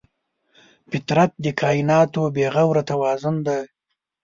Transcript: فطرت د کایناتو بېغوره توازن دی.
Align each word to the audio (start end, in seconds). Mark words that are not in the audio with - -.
فطرت 0.91 1.31
د 1.43 1.45
کایناتو 1.59 2.21
بېغوره 2.35 2.83
توازن 2.91 3.35
دی. 3.47 3.61